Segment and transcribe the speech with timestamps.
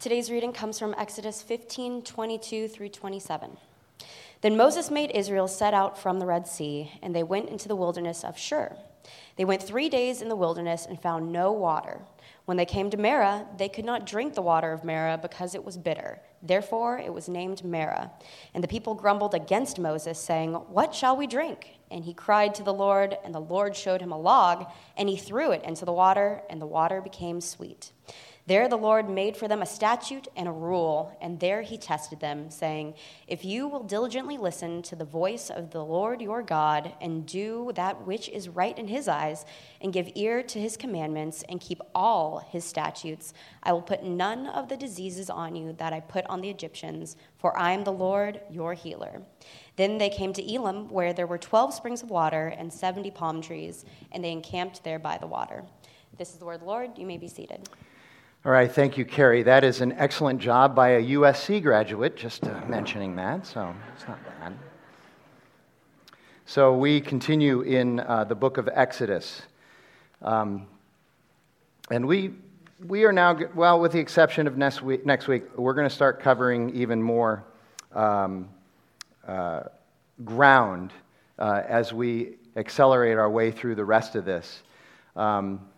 [0.00, 3.56] Today's reading comes from Exodus 15 22 through 27.
[4.42, 7.74] Then Moses made Israel set out from the Red Sea, and they went into the
[7.74, 8.76] wilderness of Shur.
[9.34, 12.02] They went three days in the wilderness and found no water.
[12.44, 15.64] When they came to Marah, they could not drink the water of Marah because it
[15.64, 16.20] was bitter.
[16.44, 18.12] Therefore, it was named Marah.
[18.54, 21.80] And the people grumbled against Moses, saying, What shall we drink?
[21.90, 25.16] And he cried to the Lord, and the Lord showed him a log, and he
[25.16, 27.90] threw it into the water, and the water became sweet.
[28.48, 32.18] There the Lord made for them a statute and a rule, and there he tested
[32.18, 32.94] them, saying,
[33.26, 37.72] If you will diligently listen to the voice of the Lord your God, and do
[37.74, 39.44] that which is right in his eyes,
[39.82, 44.46] and give ear to his commandments, and keep all his statutes, I will put none
[44.46, 47.92] of the diseases on you that I put on the Egyptians, for I am the
[47.92, 49.20] Lord your healer.
[49.76, 53.42] Then they came to Elim, where there were twelve springs of water and seventy palm
[53.42, 55.64] trees, and they encamped there by the water.
[56.16, 56.96] This is the word Lord.
[56.96, 57.68] You may be seated.
[58.48, 59.42] All right, thank you, Carrie.
[59.42, 64.08] That is an excellent job by a USC graduate, just uh, mentioning that, so it's
[64.08, 64.54] not bad.
[66.46, 69.42] So we continue in uh, the book of Exodus.
[70.22, 70.66] Um,
[71.90, 72.30] and we,
[72.86, 75.94] we are now, well, with the exception of next week, next week we're going to
[75.94, 77.44] start covering even more
[77.94, 78.48] um,
[79.26, 79.64] uh,
[80.24, 80.94] ground
[81.38, 84.62] uh, as we accelerate our way through the rest of this.
[85.16, 85.68] Um,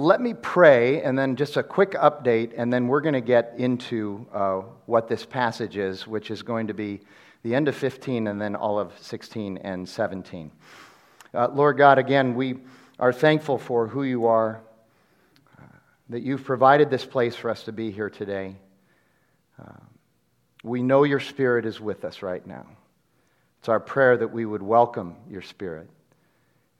[0.00, 3.54] let me pray and then just a quick update, and then we're going to get
[3.58, 7.00] into uh, what this passage is, which is going to be
[7.42, 10.50] the end of 15 and then all of 16 and 17.
[11.32, 12.58] Uh, Lord God, again, we
[12.98, 14.60] are thankful for who you are,
[15.58, 15.62] uh,
[16.08, 18.56] that you've provided this place for us to be here today.
[19.60, 19.72] Uh,
[20.62, 22.66] we know your Spirit is with us right now.
[23.60, 25.88] It's our prayer that we would welcome your Spirit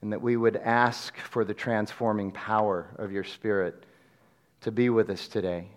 [0.01, 3.85] and that we would ask for the transforming power of your Spirit
[4.61, 5.67] to be with us today.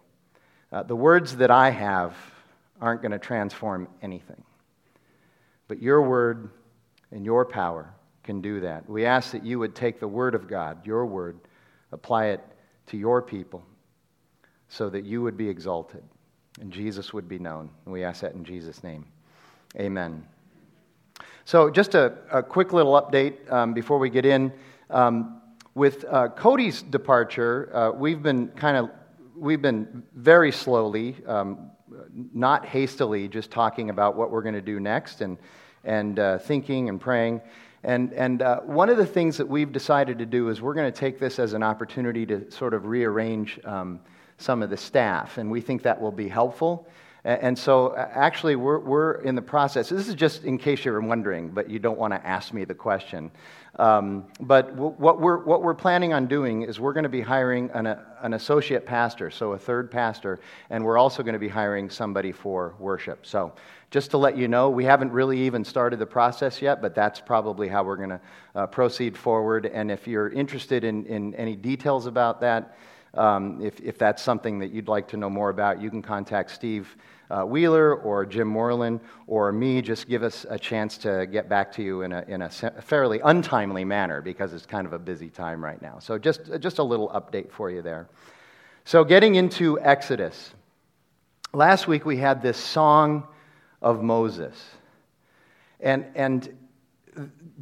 [0.73, 2.17] Uh, the words that I have
[2.81, 4.43] aren't going to transform anything,
[5.69, 6.51] but your word
[7.11, 8.89] and your power can do that.
[8.89, 11.39] We ask that you would take the word of God, your word,
[11.93, 12.41] apply it
[12.87, 13.63] to your people
[14.69, 16.03] so that you would be exalted
[16.61, 17.71] and Jesus would be known.
[17.85, 19.05] And we ask that in Jesus' name.
[19.79, 20.27] Amen.
[21.47, 24.51] So, just a, a quick little update um, before we get in.
[24.89, 25.43] Um,
[25.75, 28.91] with uh, Cody's departure, uh, we've been kind of
[29.37, 31.71] we've been very slowly, um,
[32.33, 35.37] not hastily, just talking about what we're going to do next and
[35.85, 37.43] and uh, thinking and praying.
[37.83, 40.91] And, and uh, one of the things that we've decided to do is we're going
[40.91, 44.01] to take this as an opportunity to sort of rearrange um,
[44.39, 46.89] some of the staff, and we think that will be helpful.
[47.25, 49.89] And so, actually, we're, we're in the process.
[49.89, 52.75] This is just in case you're wondering, but you don't want to ask me the
[52.75, 53.31] question.
[53.77, 57.23] Um, but w- what, we're, what we're planning on doing is we're going to be
[57.23, 61.39] hiring an, a, an associate pastor, so a third pastor, and we're also going to
[61.39, 63.25] be hiring somebody for worship.
[63.25, 63.55] So,
[63.91, 67.21] just to let you know, we haven't really even started the process yet, but that's
[67.21, 68.21] probably how we're going to
[68.55, 69.65] uh, proceed forward.
[69.65, 72.77] And if you're interested in, in any details about that,
[73.17, 76.51] um, if, if that's something that you'd like to know more about, you can contact
[76.51, 76.97] Steve
[77.31, 79.83] uh, Wheeler or Jim Moreland or me.
[79.83, 83.21] Just give us a chance to get back to you in a, in a fairly
[83.25, 85.99] untimely manner because it's kind of a busy time right now.
[85.99, 88.09] So, just, just a little update for you there.
[88.85, 90.53] So, getting into Exodus.
[91.53, 93.27] Last week we had this song
[93.81, 94.63] of Moses.
[95.81, 96.57] And, and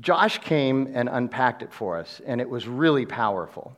[0.00, 3.76] Josh came and unpacked it for us, and it was really powerful.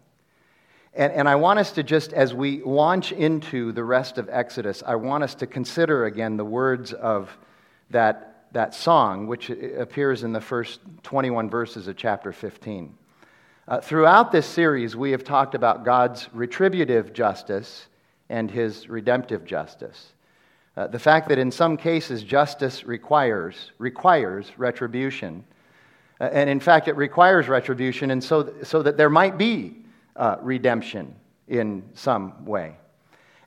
[0.96, 4.82] And, and I want us to just, as we launch into the rest of Exodus,
[4.86, 7.36] I want us to consider again the words of
[7.90, 12.96] that, that song, which appears in the first 21 verses of chapter 15.
[13.66, 17.88] Uh, throughout this series, we have talked about God's retributive justice
[18.28, 20.12] and his redemptive justice.
[20.76, 25.44] Uh, the fact that in some cases justice requires, requires retribution.
[26.20, 29.83] Uh, and in fact, it requires retribution, and so, so that there might be
[30.16, 31.14] uh, redemption
[31.48, 32.76] in some way.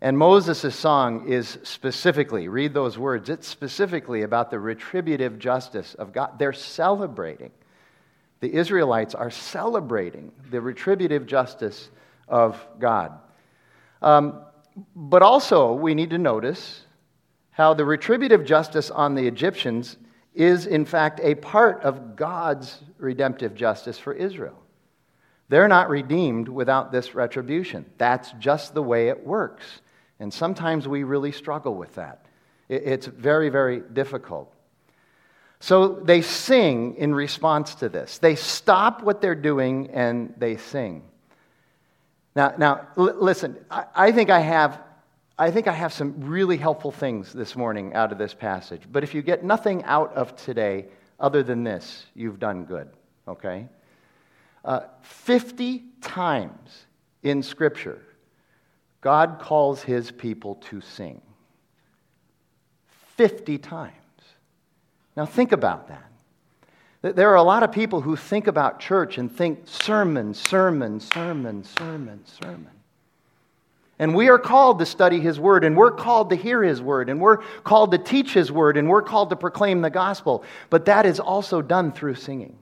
[0.01, 6.13] And Moses' song is specifically, read those words, it's specifically about the retributive justice of
[6.13, 6.37] God.
[6.37, 7.51] They're celebrating.
[8.39, 11.89] The Israelites are celebrating the retributive justice
[12.27, 13.13] of God.
[14.03, 14.41] Um,
[14.95, 16.83] but also, we need to notice
[17.49, 19.97] how the retributive justice on the Egyptians
[20.35, 24.61] is, in fact, a part of God's redemptive justice for Israel.
[25.49, 27.85] They're not redeemed without this retribution.
[27.97, 29.63] That's just the way it works.
[30.19, 32.25] And sometimes we really struggle with that.
[32.69, 34.53] It's very, very difficult.
[35.59, 38.17] So they sing in response to this.
[38.17, 41.03] They stop what they're doing and they sing.
[42.35, 44.81] Now, now l- listen, I, I, think I, have,
[45.37, 48.83] I think I have some really helpful things this morning out of this passage.
[48.91, 50.87] But if you get nothing out of today
[51.19, 52.89] other than this, you've done good,
[53.27, 53.67] okay?
[54.65, 56.85] Uh, 50 times
[57.23, 58.01] in Scripture,
[59.01, 61.21] God calls his people to sing.
[63.15, 63.93] 50 times.
[65.15, 66.03] Now, think about that.
[67.15, 71.63] There are a lot of people who think about church and think sermon, sermon, sermon,
[71.63, 72.71] sermon, sermon.
[73.99, 77.09] And we are called to study His Word, and we're called to hear His Word,
[77.09, 80.43] and we're called to teach His Word, and we're called to proclaim the gospel.
[80.69, 82.57] But that is also done through singing.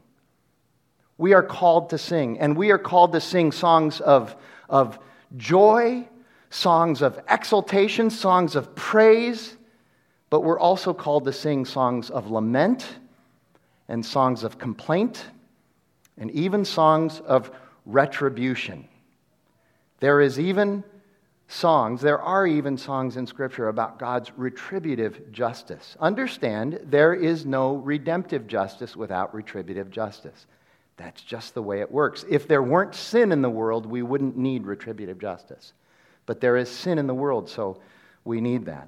[1.18, 4.36] We are called to sing, and we are called to sing songs of,
[4.70, 5.00] of
[5.38, 6.08] joy,
[6.50, 9.56] songs of exultation, songs of praise,
[10.30, 12.88] but we're also called to sing songs of lament
[13.88, 15.26] and songs of complaint
[16.18, 17.52] and even songs of
[17.86, 18.88] retribution.
[20.00, 20.84] There is even
[21.48, 25.96] songs, there are even songs in Scripture about God's retributive justice.
[26.00, 30.48] Understand, there is no redemptive justice without retributive justice.
[30.98, 32.26] That's just the way it works.
[32.30, 35.74] If there weren't sin in the world, we wouldn't need retributive justice.
[36.26, 37.80] But there is sin in the world, so
[38.24, 38.88] we need that.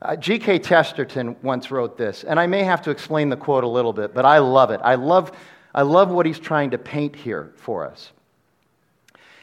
[0.00, 0.60] Uh, G.K.
[0.60, 4.14] Chesterton once wrote this, and I may have to explain the quote a little bit,
[4.14, 4.80] but I love it.
[4.84, 5.32] I love,
[5.74, 8.12] I love what he's trying to paint here for us.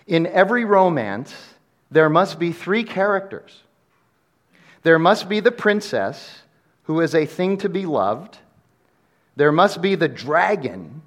[0.08, 1.36] In every romance,
[1.92, 3.64] there must be three characters
[4.86, 6.44] there must be the princess,
[6.84, 8.38] who is a thing to be loved,
[9.36, 11.02] there must be the dragon,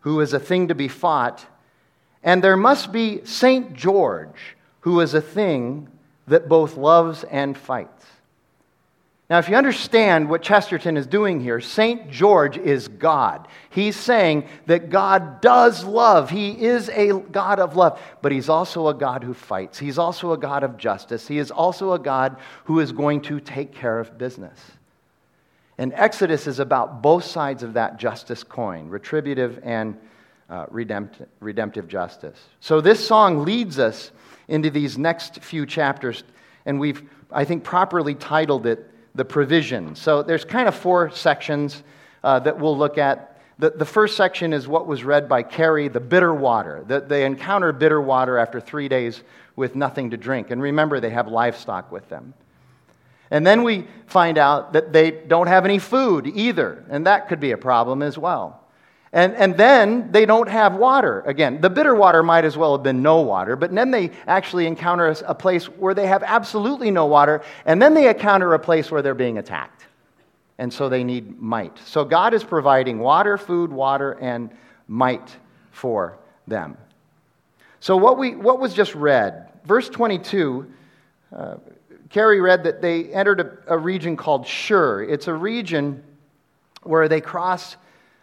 [0.00, 1.44] who is a thing to be fought,
[2.22, 3.74] and there must be St.
[3.74, 5.88] George, who is a thing
[6.26, 8.06] that both loves and fights.
[9.30, 12.10] Now, if you understand what Chesterton is doing here, St.
[12.10, 13.46] George is God.
[13.70, 16.30] He's saying that God does love.
[16.30, 19.78] He is a God of love, but He's also a God who fights.
[19.78, 21.28] He's also a God of justice.
[21.28, 24.58] He is also a God who is going to take care of business.
[25.80, 29.96] And Exodus is about both sides of that justice coin retributive and
[30.50, 32.38] uh, redemptive, justice.
[32.60, 34.10] So this song leads us
[34.46, 36.22] into these next few chapters,
[36.66, 39.96] and we've, I think, properly titled it the provision.
[39.96, 41.82] So there's kind of four sections
[42.22, 43.40] uh, that we'll look at.
[43.58, 46.84] The, the first section is what was read by Carrie, the bitter water.
[46.88, 49.22] That they encounter bitter water after three days
[49.56, 50.50] with nothing to drink.
[50.50, 52.34] And remember, they have livestock with them.
[53.30, 57.40] And then we find out that they don't have any food either, and that could
[57.40, 58.60] be a problem as well.
[59.12, 61.22] And, and then they don't have water.
[61.26, 64.66] Again, the bitter water might as well have been no water, but then they actually
[64.66, 68.90] encounter a place where they have absolutely no water, and then they encounter a place
[68.90, 69.86] where they're being attacked.
[70.58, 71.78] And so they need might.
[71.86, 74.50] So God is providing water, food, water, and
[74.86, 75.36] might
[75.70, 76.76] for them.
[77.80, 80.70] So what, we, what was just read, verse 22,
[81.34, 81.54] uh,
[82.10, 85.02] Carrie read that they entered a, a region called Shur.
[85.02, 86.02] It's a region
[86.82, 87.76] where they cross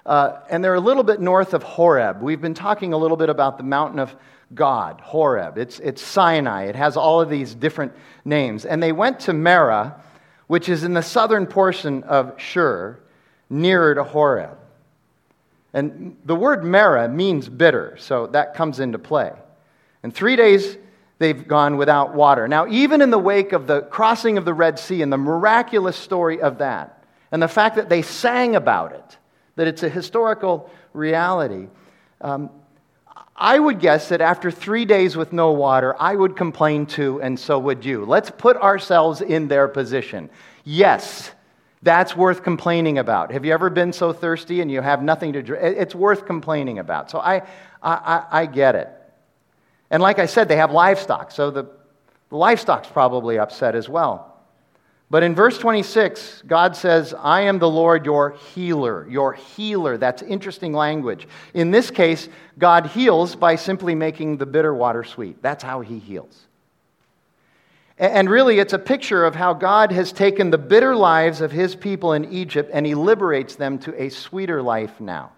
[0.07, 2.21] uh, and they're a little bit north of Horeb.
[2.21, 4.15] We've been talking a little bit about the mountain of
[4.55, 5.57] God, Horeb.
[5.57, 6.67] It's, it's Sinai.
[6.67, 7.91] It has all of these different
[8.23, 8.63] names.
[8.65, 10.01] And they went to Marah,
[10.47, 12.97] which is in the southern portion of Shur,
[13.49, 14.57] nearer to Horeb.
[15.73, 19.33] And the word Marah means bitter, so that comes into play.
[20.03, 20.77] And three days
[21.19, 22.47] they've gone without water.
[22.47, 25.97] Now, even in the wake of the crossing of the Red Sea and the miraculous
[25.97, 29.17] story of that, and the fact that they sang about it,
[29.55, 31.67] that it's a historical reality.
[32.21, 32.49] Um,
[33.35, 37.39] I would guess that after three days with no water, I would complain too, and
[37.39, 38.05] so would you.
[38.05, 40.29] Let's put ourselves in their position.
[40.63, 41.31] Yes,
[41.83, 43.31] that's worth complaining about.
[43.31, 45.77] Have you ever been so thirsty and you have nothing to drink?
[45.77, 47.11] It's worth complaining about.
[47.11, 47.43] So I,
[47.83, 48.89] I, I get it.
[49.89, 51.63] And like I said, they have livestock, so the,
[52.29, 54.37] the livestock's probably upset as well.
[55.09, 59.07] But in verse 26, God says, I am the Lord your healer.
[59.07, 59.97] Your healer.
[59.97, 61.27] That's interesting language.
[61.53, 62.27] In this case,
[62.57, 65.41] God heals by simply making the bitter water sweet.
[65.41, 66.47] That's how he heals.
[67.97, 71.73] And really, it's a picture of how God has taken the bitter lives of his
[71.73, 75.31] people in Egypt and he liberates them to a sweeter life now.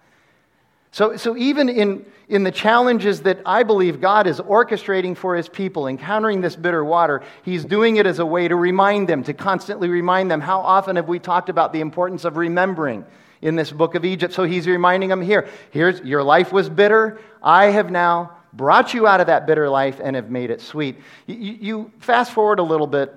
[0.91, 5.47] So, so even in, in the challenges that I believe God is orchestrating for his
[5.47, 9.33] people, encountering this bitter water, he's doing it as a way to remind them, to
[9.33, 10.41] constantly remind them.
[10.41, 13.05] How often have we talked about the importance of remembering
[13.41, 14.33] in this book of Egypt?
[14.33, 17.19] So he's reminding them here here's your life was bitter.
[17.41, 20.97] I have now brought you out of that bitter life and have made it sweet.
[21.27, 23.13] You, you fast forward a little bit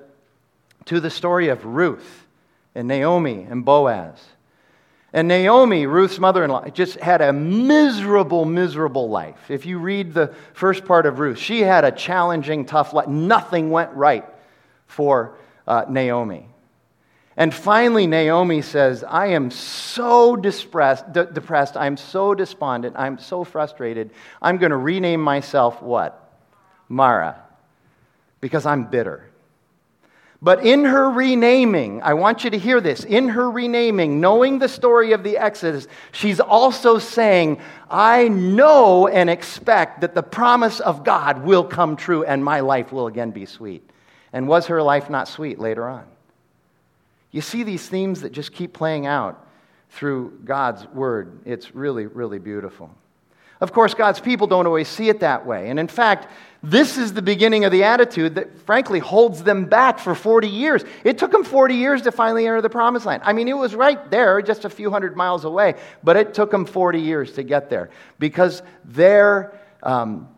[0.86, 2.26] to the story of Ruth
[2.74, 4.22] and Naomi and Boaz.
[5.12, 9.50] And Naomi, Ruth's mother in law, just had a miserable, miserable life.
[9.50, 13.08] If you read the first part of Ruth, she had a challenging, tough life.
[13.08, 14.24] Nothing went right
[14.86, 16.48] for uh, Naomi.
[17.36, 23.44] And finally, Naomi says, I am so depressed, de- depressed, I'm so despondent, I'm so
[23.44, 26.18] frustrated, I'm going to rename myself what?
[26.88, 27.42] Mara,
[28.40, 29.31] because I'm bitter.
[30.44, 33.04] But in her renaming, I want you to hear this.
[33.04, 39.30] In her renaming, knowing the story of the Exodus, she's also saying, I know and
[39.30, 43.46] expect that the promise of God will come true and my life will again be
[43.46, 43.88] sweet.
[44.32, 46.04] And was her life not sweet later on?
[47.30, 49.46] You see these themes that just keep playing out
[49.90, 51.38] through God's word.
[51.44, 52.90] It's really, really beautiful.
[53.62, 55.70] Of course, God's people don't always see it that way.
[55.70, 56.26] And in fact,
[56.64, 60.84] this is the beginning of the attitude that, frankly, holds them back for 40 years.
[61.04, 63.22] It took them 40 years to finally enter the promised land.
[63.24, 66.50] I mean, it was right there, just a few hundred miles away, but it took
[66.50, 70.28] them 40 years to get there because their, um,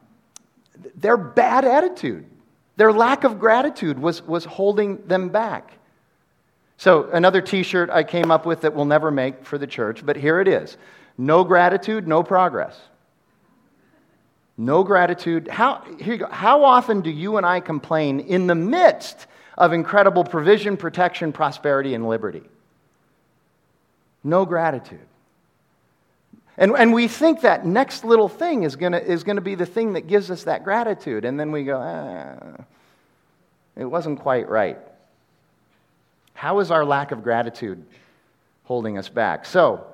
[0.95, 2.27] their bad attitude,
[2.77, 5.73] their lack of gratitude was, was holding them back.
[6.77, 10.05] So, another t shirt I came up with that we'll never make for the church,
[10.05, 10.77] but here it is
[11.17, 12.79] no gratitude, no progress.
[14.57, 15.49] No gratitude.
[15.49, 16.29] How, here you go.
[16.29, 19.27] How often do you and I complain in the midst
[19.59, 22.43] of incredible provision, protection, prosperity, and liberty?
[24.23, 25.07] No gratitude.
[26.57, 29.95] And, and we think that next little thing is going is gonna be the thing
[29.95, 31.25] that gives us that gratitude.
[31.25, 32.65] And then we go, ah,
[33.77, 34.79] it wasn't quite right.
[36.35, 37.85] How is our lack of gratitude
[38.65, 39.47] holding us back?
[39.47, 39.85] So,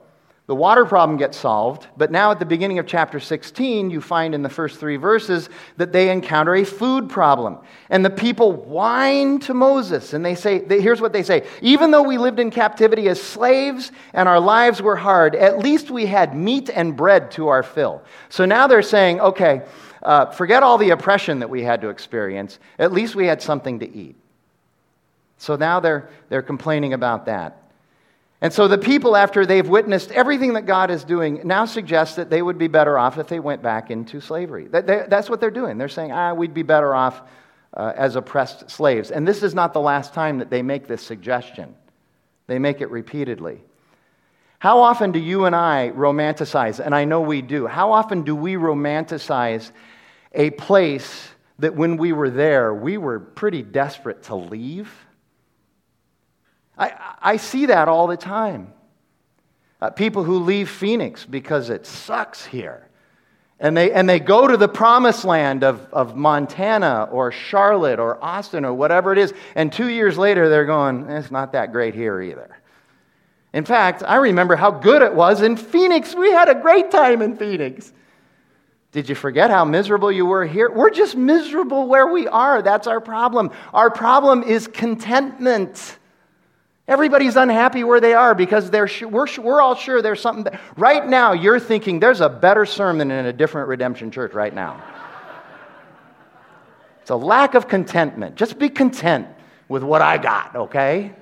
[0.51, 4.35] the water problem gets solved, but now at the beginning of chapter 16, you find
[4.35, 7.59] in the first three verses that they encounter a food problem.
[7.89, 12.03] And the people whine to Moses, and they say, here's what they say Even though
[12.03, 16.35] we lived in captivity as slaves and our lives were hard, at least we had
[16.35, 18.03] meat and bread to our fill.
[18.29, 19.63] So now they're saying, okay,
[20.03, 23.79] uh, forget all the oppression that we had to experience, at least we had something
[23.79, 24.17] to eat.
[25.39, 27.60] So now they're, they're complaining about that.
[28.43, 32.31] And so the people, after they've witnessed everything that God is doing, now suggest that
[32.31, 34.67] they would be better off if they went back into slavery.
[34.71, 35.77] That's what they're doing.
[35.77, 37.21] They're saying, ah, we'd be better off
[37.75, 39.11] uh, as oppressed slaves.
[39.11, 41.75] And this is not the last time that they make this suggestion,
[42.47, 43.61] they make it repeatedly.
[44.59, 48.37] How often do you and I romanticize, and I know we do, how often do
[48.37, 49.71] we romanticize
[50.33, 51.29] a place
[51.59, 54.93] that when we were there, we were pretty desperate to leave?
[56.81, 58.73] I, I see that all the time.
[59.81, 62.89] Uh, people who leave Phoenix because it sucks here.
[63.61, 68.23] And they, and they go to the promised land of, of Montana or Charlotte or
[68.25, 71.95] Austin or whatever it is, and two years later they're going, it's not that great
[71.95, 72.57] here either.
[73.53, 76.15] In fact, I remember how good it was in Phoenix.
[76.15, 77.93] We had a great time in Phoenix.
[78.93, 80.71] Did you forget how miserable you were here?
[80.71, 82.63] We're just miserable where we are.
[82.63, 83.51] That's our problem.
[83.75, 85.99] Our problem is contentment.
[86.91, 90.53] Everybody's unhappy where they are because they're we're, we're all sure there's something.
[90.77, 94.83] Right now, you're thinking there's a better sermon in a different redemption church right now.
[97.01, 98.35] it's a lack of contentment.
[98.35, 99.29] Just be content
[99.69, 101.13] with what I got, okay?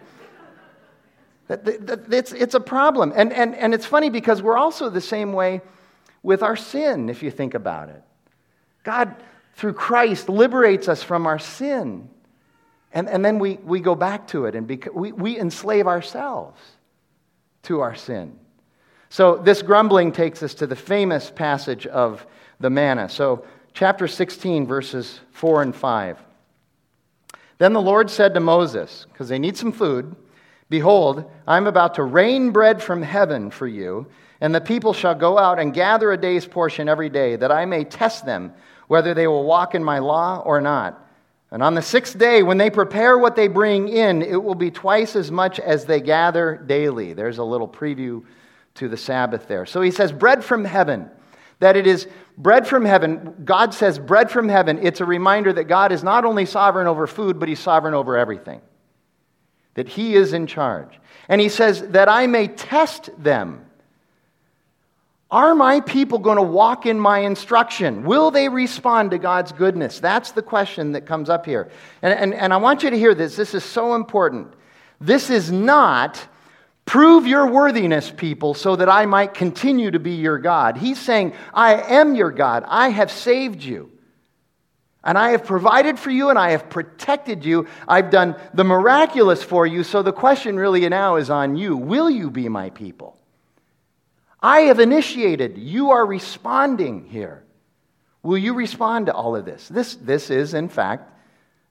[1.50, 3.12] It's, it's a problem.
[3.14, 5.60] And, and, and it's funny because we're also the same way
[6.22, 8.02] with our sin, if you think about it.
[8.84, 9.14] God,
[9.52, 12.08] through Christ, liberates us from our sin.
[12.92, 16.60] And, and then we, we go back to it and we, we enslave ourselves
[17.64, 18.38] to our sin.
[19.10, 22.26] So this grumbling takes us to the famous passage of
[22.60, 23.08] the manna.
[23.08, 26.18] So, chapter 16, verses 4 and 5.
[27.58, 30.14] Then the Lord said to Moses, because they need some food,
[30.70, 34.06] Behold, I'm about to rain bread from heaven for you,
[34.40, 37.64] and the people shall go out and gather a day's portion every day, that I
[37.64, 38.52] may test them
[38.86, 41.07] whether they will walk in my law or not.
[41.50, 44.70] And on the sixth day, when they prepare what they bring in, it will be
[44.70, 47.14] twice as much as they gather daily.
[47.14, 48.24] There's a little preview
[48.74, 49.64] to the Sabbath there.
[49.64, 51.10] So he says, bread from heaven.
[51.60, 53.34] That it is bread from heaven.
[53.44, 54.78] God says, bread from heaven.
[54.82, 58.16] It's a reminder that God is not only sovereign over food, but he's sovereign over
[58.16, 58.60] everything.
[59.74, 61.00] That he is in charge.
[61.28, 63.64] And he says, that I may test them.
[65.30, 68.04] Are my people going to walk in my instruction?
[68.04, 70.00] Will they respond to God's goodness?
[70.00, 71.70] That's the question that comes up here.
[72.00, 73.36] And, and, and I want you to hear this.
[73.36, 74.54] This is so important.
[75.00, 76.26] This is not
[76.86, 80.78] prove your worthiness, people, so that I might continue to be your God.
[80.78, 82.64] He's saying, I am your God.
[82.66, 83.92] I have saved you.
[85.04, 87.68] And I have provided for you and I have protected you.
[87.86, 89.84] I've done the miraculous for you.
[89.84, 93.18] So the question really now is on you Will you be my people?
[94.40, 95.58] I have initiated.
[95.58, 97.44] You are responding here.
[98.22, 99.68] Will you respond to all of this?
[99.68, 101.12] This, this is, in fact,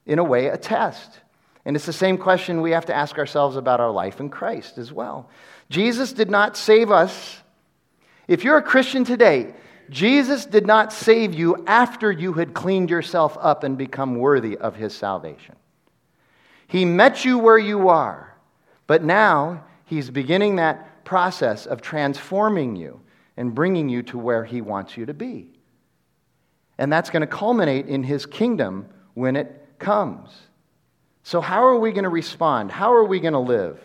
[0.06, 1.20] in a way, a test.
[1.64, 4.78] And it's the same question we have to ask ourselves about our life in Christ
[4.78, 5.28] as well.
[5.70, 7.42] Jesus did not save us.
[8.26, 9.54] If you're a Christian today,
[9.90, 14.76] Jesus did not save you after you had cleaned yourself up and become worthy of
[14.76, 15.56] his salvation.
[16.66, 18.34] He met you where you are,
[18.86, 23.00] but now he's beginning that process of transforming you
[23.38, 25.48] and bringing you to where he wants you to be.
[26.76, 30.28] And that's going to culminate in his kingdom when it comes.
[31.22, 32.70] So, how are we going to respond?
[32.70, 33.80] How are we going to live?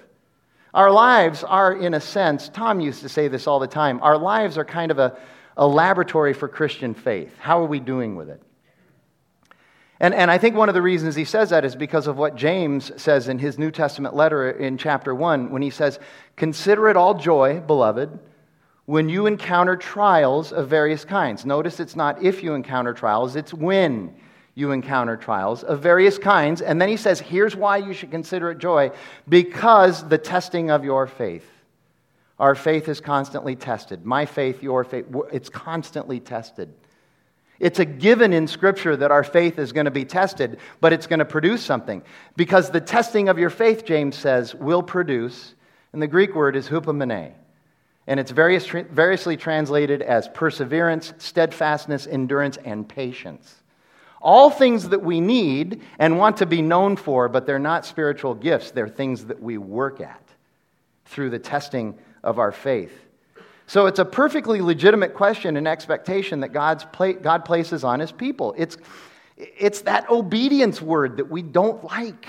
[0.74, 4.18] Our lives are, in a sense, Tom used to say this all the time, our
[4.18, 5.18] lives are kind of a,
[5.56, 7.34] a laboratory for Christian faith.
[7.40, 8.42] How are we doing with it?
[10.00, 12.36] And, and I think one of the reasons he says that is because of what
[12.36, 16.00] James says in his New Testament letter in chapter 1 when he says,
[16.36, 18.20] Consider it all joy, beloved,
[18.86, 21.46] when you encounter trials of various kinds.
[21.46, 24.16] Notice it's not if you encounter trials, it's when
[24.56, 26.62] you encounter trials of various kinds.
[26.62, 28.92] And then he says, here's why you should consider it joy
[29.28, 31.50] because the testing of your faith.
[32.40, 34.06] Our faith is constantly tested.
[34.06, 36.74] My faith, your faith, it's constantly tested.
[37.64, 41.08] It's a given in Scripture that our faith is going to be tested, but it's
[41.08, 42.04] going to produce something.
[42.36, 45.56] Because the testing of your faith, James says, will produce,
[45.94, 47.32] and the Greek word is hupomone.
[48.06, 53.56] And it's various, variously translated as perseverance, steadfastness, endurance, and patience.
[54.22, 58.36] All things that we need and want to be known for, but they're not spiritual
[58.36, 58.72] gifts.
[58.72, 60.22] They're things that we work at
[61.06, 63.03] through the testing of our faith.
[63.68, 68.12] So it's a perfectly legitimate question and expectation that God's pla- God places on his
[68.12, 68.54] people.
[68.58, 68.78] It's,
[69.38, 72.28] it's that obedience word that we don't like.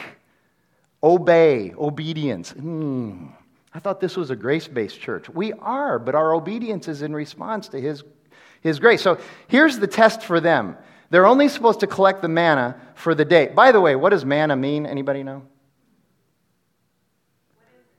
[1.02, 2.52] Obey, obedience.
[2.52, 3.30] Mm,
[3.74, 5.28] I thought this was a grace based church.
[5.28, 8.04] We are, but our obedience is in response to his,
[8.60, 9.02] his grace.
[9.02, 10.78] So here's the test for them
[11.10, 13.46] they're only supposed to collect the manna for the day.
[13.46, 14.86] By the way, what does manna mean?
[14.86, 15.42] Anybody know?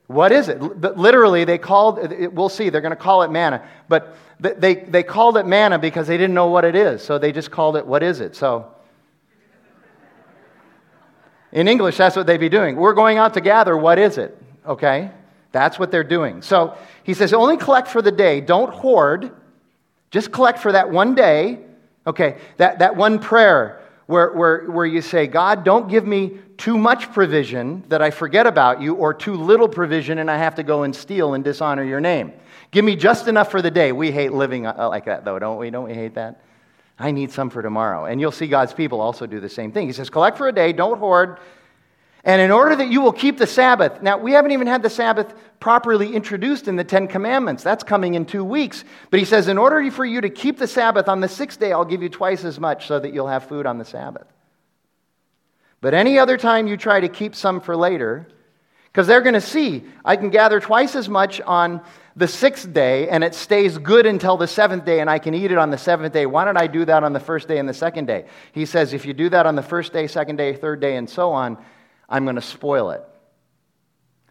[0.08, 0.62] What is it?
[0.62, 3.68] Literally, they called, we'll see, they're going to call it manna.
[3.90, 7.02] But they, they called it manna because they didn't know what it is.
[7.02, 8.36] So they just called it, what is it?
[8.36, 8.72] So
[11.52, 12.76] in English, that's what they'd be doing.
[12.76, 14.38] We're going out to gather, what is it?
[14.66, 15.10] Okay?
[15.52, 16.42] That's what they're doing.
[16.42, 18.42] So he says, only collect for the day.
[18.42, 19.32] Don't hoard.
[20.12, 21.66] Just collect for that one day
[22.08, 26.78] Okay, that, that one prayer where, where, where you say, God, don't give me too
[26.78, 30.64] much provision that I forget about you, or too little provision and I have to
[30.64, 32.32] go and steal and dishonor your name.
[32.72, 33.92] Give me just enough for the day.
[33.92, 35.70] We hate living uh, like that, though, don't we?
[35.70, 36.42] Don't we hate that?
[36.98, 38.06] I need some for tomorrow.
[38.06, 39.88] And you'll see God's people also do the same thing.
[39.88, 41.40] He says, collect for a day, don't hoard,
[42.26, 44.90] and in order that you will keep the Sabbath, now we haven't even had the
[44.90, 47.64] Sabbath properly introduced in the Ten Commandments.
[47.64, 48.84] That's coming in two weeks.
[49.12, 51.72] But he says, in order for you to keep the Sabbath on the sixth day,
[51.72, 54.26] I'll give you twice as much so that you'll have food on the Sabbath.
[55.82, 58.28] But any other time you try to keep some for later,
[58.88, 61.82] because they're going to see, I can gather twice as much on
[62.16, 65.52] the sixth day and it stays good until the seventh day and I can eat
[65.52, 66.26] it on the seventh day.
[66.26, 68.26] Why don't I do that on the first day and the second day?
[68.52, 71.08] He says, if you do that on the first day, second day, third day, and
[71.08, 71.58] so on,
[72.10, 73.04] I'm going to spoil it.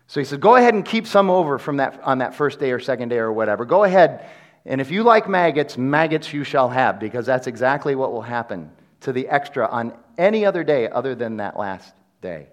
[0.06, 2.72] So he said, Go ahead and keep some over from that, on that first day
[2.72, 3.64] or second day or whatever.
[3.64, 4.26] Go ahead.
[4.66, 8.70] And if you like maggots, maggots you shall have, because that's exactly what will happen
[9.00, 12.48] to the extra on any other day other than that last day.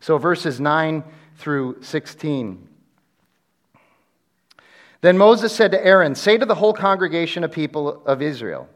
[0.00, 1.02] So verses 9
[1.36, 2.68] through 16.
[5.00, 8.68] Then Moses said to Aaron, Say to the whole congregation of people of Israel,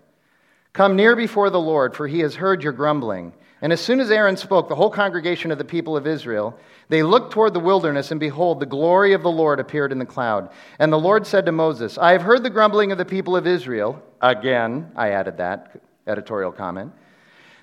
[0.72, 3.32] Come near before the Lord, for he has heard your grumbling.
[3.60, 7.02] And as soon as Aaron spoke, the whole congregation of the people of Israel, they
[7.02, 10.50] looked toward the wilderness, and behold, the glory of the Lord appeared in the cloud.
[10.78, 13.46] And the Lord said to Moses, I have heard the grumbling of the people of
[13.46, 14.00] Israel.
[14.20, 16.92] Again, I added that editorial comment.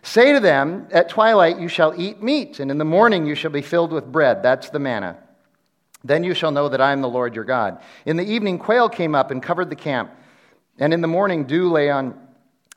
[0.04, 3.52] Say to them, At twilight you shall eat meat, and in the morning you shall
[3.52, 4.44] be filled with bread.
[4.44, 5.18] That's the manna.
[6.04, 7.82] Then you shall know that I am the Lord your God.
[8.06, 10.12] In the evening, quail came up and covered the camp.
[10.78, 12.20] And in the morning, dew lay, on,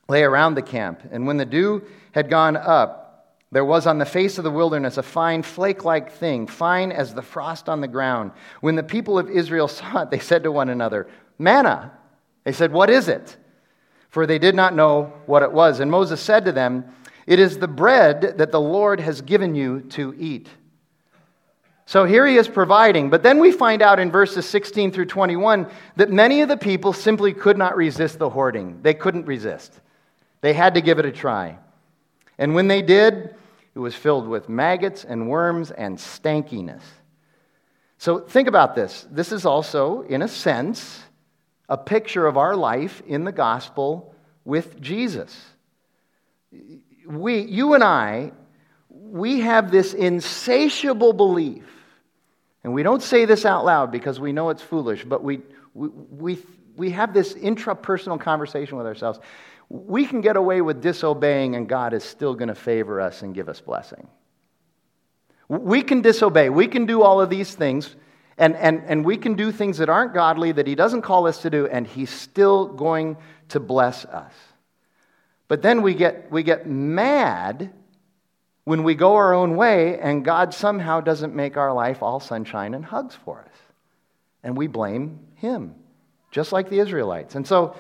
[0.08, 1.02] lay around the camp.
[1.10, 3.07] And when the dew had gone up,
[3.50, 7.14] there was on the face of the wilderness a fine flake like thing, fine as
[7.14, 8.32] the frost on the ground.
[8.60, 11.08] When the people of Israel saw it, they said to one another,
[11.38, 11.92] Manna.
[12.44, 13.36] They said, What is it?
[14.10, 15.80] For they did not know what it was.
[15.80, 16.84] And Moses said to them,
[17.26, 20.48] It is the bread that the Lord has given you to eat.
[21.86, 23.08] So here he is providing.
[23.08, 26.92] But then we find out in verses 16 through 21 that many of the people
[26.92, 28.80] simply could not resist the hoarding.
[28.82, 29.80] They couldn't resist,
[30.42, 31.58] they had to give it a try.
[32.38, 33.34] And when they did,
[33.74, 36.82] it was filled with maggots and worms and stankiness.
[37.98, 39.06] So think about this.
[39.10, 41.02] This is also, in a sense,
[41.68, 45.36] a picture of our life in the gospel with Jesus.
[47.06, 48.32] We, you and I,
[48.88, 51.64] we have this insatiable belief,
[52.62, 55.40] and we don't say this out loud because we know it's foolish, but we,
[55.74, 56.38] we, we,
[56.76, 59.18] we have this intrapersonal conversation with ourselves.
[59.70, 63.34] We can get away with disobeying, and God is still going to favor us and
[63.34, 64.08] give us blessing.
[65.48, 66.48] We can disobey.
[66.48, 67.94] We can do all of these things,
[68.38, 71.42] and, and, and we can do things that aren't godly that He doesn't call us
[71.42, 73.16] to do, and He's still going
[73.50, 74.32] to bless us.
[75.48, 77.72] But then we get, we get mad
[78.64, 82.74] when we go our own way, and God somehow doesn't make our life all sunshine
[82.74, 83.56] and hugs for us.
[84.42, 85.74] And we blame Him,
[86.30, 87.34] just like the Israelites.
[87.34, 87.74] And so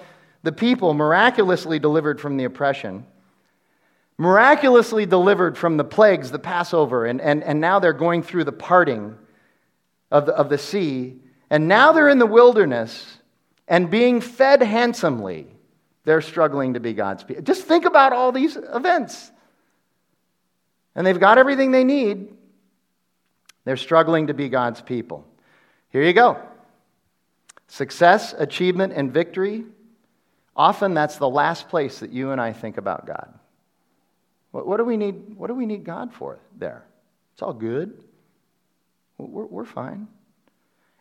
[0.48, 3.04] the people miraculously delivered from the oppression
[4.16, 8.50] miraculously delivered from the plagues, the Passover, and, and, and now they're going through the
[8.50, 9.14] parting
[10.10, 11.20] of the, of the sea.
[11.50, 13.18] And now they're in the wilderness
[13.68, 15.46] and being fed handsomely.
[16.04, 17.42] They're struggling to be God's people.
[17.42, 19.30] Just think about all these events.
[20.94, 22.32] And they've got everything they need.
[23.64, 25.26] They're struggling to be God's people.
[25.90, 26.42] Here you go
[27.68, 29.64] success, achievement, and victory.
[30.58, 33.32] Often that's the last place that you and I think about God.
[34.50, 36.84] What, what, do we need, what do we need God for there?
[37.32, 38.02] It's all good.
[39.18, 40.08] We're, we're fine.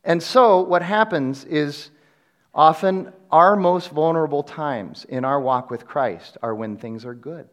[0.04, 1.89] And so, what happens is
[2.54, 7.50] often our most vulnerable times in our walk with Christ are when things are good.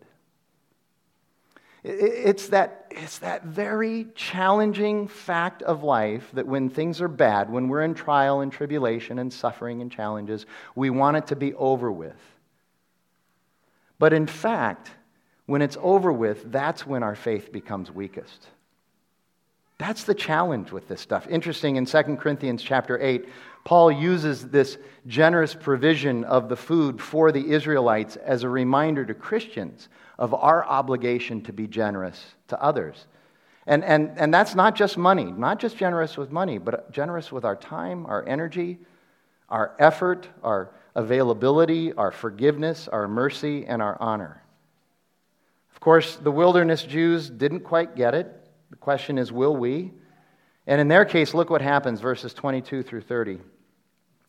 [1.84, 7.68] It's that, it's that very challenging fact of life that when things are bad, when
[7.68, 11.92] we're in trial and tribulation and suffering and challenges, we want it to be over
[11.92, 12.16] with.
[13.98, 14.92] But in fact,
[15.44, 18.48] when it's over with, that's when our faith becomes weakest.
[19.76, 21.26] That's the challenge with this stuff.
[21.28, 23.28] Interesting, in 2 Corinthians chapter 8,
[23.64, 29.14] Paul uses this generous provision of the food for the Israelites as a reminder to
[29.14, 33.06] Christians of our obligation to be generous to others.
[33.66, 37.46] And, and, and that's not just money, not just generous with money, but generous with
[37.46, 38.78] our time, our energy,
[39.48, 44.42] our effort, our availability, our forgiveness, our mercy, and our honor
[45.72, 48.28] Of course, the wilderness Jews didn't quite get it.
[48.70, 49.92] The question is, will we?
[50.66, 53.40] And in their case, look what happens, verses 22 through 30.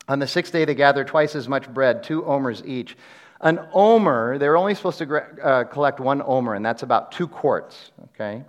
[0.08, 2.96] On the sixth day, they gathered twice as much bread, two omers each.
[3.40, 7.90] An omer, they're only supposed to uh, collect one omer, and that's about two quarts,
[8.14, 8.44] okay?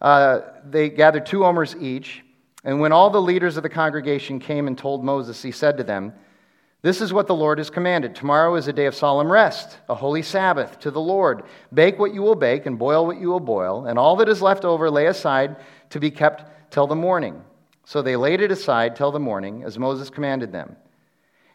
[0.00, 2.22] Uh, they gathered two omers each.
[2.62, 5.84] And when all the leaders of the congregation came and told Moses, he said to
[5.84, 6.12] them,
[6.82, 8.14] this is what the Lord has commanded.
[8.14, 11.42] Tomorrow is a day of solemn rest, a holy Sabbath to the Lord.
[11.74, 14.40] Bake what you will bake and boil what you will boil, and all that is
[14.40, 15.56] left over lay aside
[15.90, 17.42] to be kept till the morning.
[17.86, 20.74] So they laid it aside till the morning, as Moses commanded them.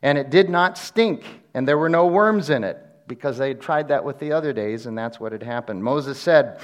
[0.02, 3.60] And it did not stink, and there were no worms in it, because they had
[3.60, 5.84] tried that with the other days, and that's what had happened.
[5.84, 6.62] Moses said,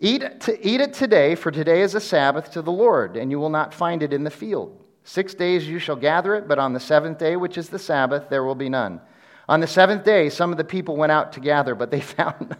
[0.00, 3.38] Eat, to, eat it today, for today is a Sabbath to the Lord, and you
[3.38, 4.76] will not find it in the field.
[5.04, 8.28] Six days you shall gather it, but on the seventh day, which is the Sabbath,
[8.28, 9.00] there will be none.
[9.48, 12.56] On the seventh day, some of the people went out to gather, but they found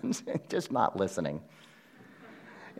[0.48, 1.42] just not listening.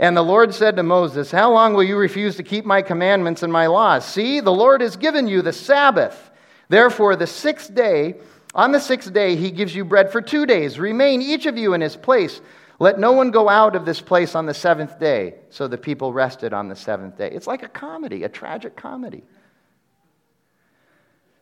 [0.01, 3.43] And the Lord said to Moses, How long will you refuse to keep my commandments
[3.43, 4.07] and my laws?
[4.07, 6.31] See, the Lord has given you the Sabbath.
[6.71, 8.15] Therefore, the sixth day,
[8.55, 10.79] on the sixth day, he gives you bread for two days.
[10.79, 12.41] Remain each of you in his place.
[12.79, 15.35] Let no one go out of this place on the seventh day.
[15.51, 17.31] So the people rested on the seventh day.
[17.31, 19.23] It's like a comedy, a tragic comedy.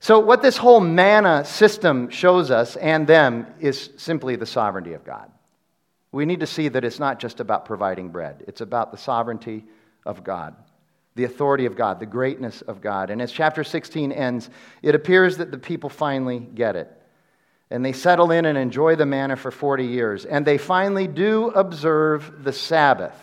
[0.01, 5.05] So, what this whole manna system shows us and them is simply the sovereignty of
[5.05, 5.31] God.
[6.11, 9.65] We need to see that it's not just about providing bread, it's about the sovereignty
[10.07, 10.55] of God,
[11.15, 13.11] the authority of God, the greatness of God.
[13.11, 14.49] And as chapter 16 ends,
[14.83, 16.91] it appears that the people finally get it.
[17.71, 20.25] And they settle in and enjoy the manna for 40 years.
[20.25, 23.15] And they finally do observe the Sabbath.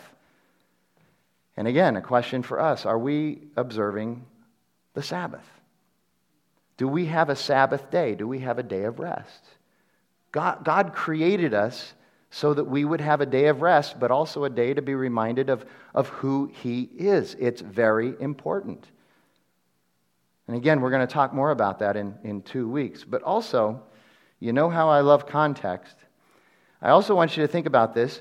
[1.56, 4.24] And again, a question for us are we observing
[4.94, 5.44] the Sabbath?
[6.76, 8.14] Do we have a Sabbath day?
[8.14, 9.42] Do we have a day of rest?
[10.30, 11.94] God, God created us
[12.30, 14.94] so that we would have a day of rest, but also a day to be
[14.94, 17.36] reminded of, of who He is.
[17.38, 18.86] It's very important.
[20.48, 23.04] And again, we're going to talk more about that in, in two weeks.
[23.04, 23.82] But also,
[24.38, 25.96] you know how I love context.
[26.80, 28.20] I also want you to think about this.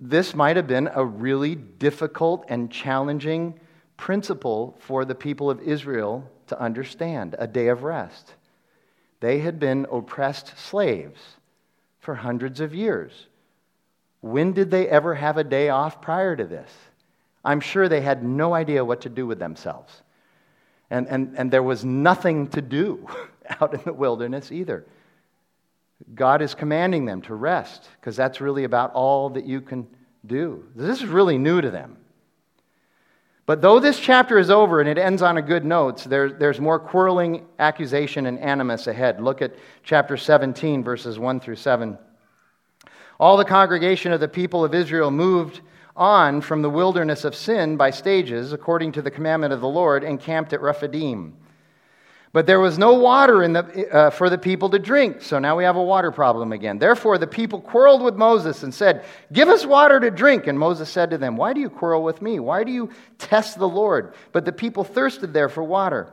[0.00, 3.60] This might have been a really difficult and challenging
[3.96, 8.34] principle for the people of Israel to understand a day of rest.
[9.20, 11.20] They had been oppressed slaves
[12.00, 13.28] for hundreds of years.
[14.22, 16.70] When did they ever have a day off prior to this?
[17.44, 20.02] I'm sure they had no idea what to do with themselves.
[20.90, 23.06] And, and, and there was nothing to do.
[23.60, 24.84] out in the wilderness either.
[26.14, 29.86] God is commanding them to rest because that's really about all that you can
[30.26, 30.64] do.
[30.74, 31.96] This is really new to them.
[33.44, 36.60] But though this chapter is over and it ends on a good note, there, there's
[36.60, 39.20] more quarreling, accusation, and animus ahead.
[39.20, 41.98] Look at chapter 17, verses 1 through 7.
[43.22, 45.60] All the congregation of the people of Israel moved
[45.94, 50.02] on from the wilderness of Sin by stages, according to the commandment of the Lord,
[50.02, 51.36] and camped at Rephidim.
[52.32, 55.22] But there was no water the, uh, for the people to drink.
[55.22, 56.78] So now we have a water problem again.
[56.78, 60.48] Therefore, the people quarreled with Moses and said, Give us water to drink.
[60.48, 62.40] And Moses said to them, Why do you quarrel with me?
[62.40, 64.14] Why do you test the Lord?
[64.32, 66.12] But the people thirsted there for water.